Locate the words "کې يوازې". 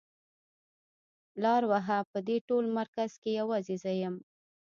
3.21-3.75